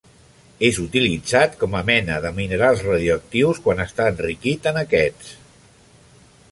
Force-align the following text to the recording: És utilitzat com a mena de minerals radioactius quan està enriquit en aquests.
És 0.69 0.77
utilitzat 0.83 1.53
com 1.63 1.75
a 1.79 1.83
mena 1.89 2.17
de 2.23 2.31
minerals 2.39 2.81
radioactius 2.87 3.61
quan 3.67 3.85
està 3.87 4.09
enriquit 4.15 4.71
en 4.73 4.83
aquests. 4.85 5.35